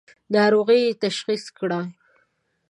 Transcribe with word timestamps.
ناروغۍ 0.33 0.81
یې 0.87 0.93
تشخیص 1.03 1.43
کړه. 1.57 1.79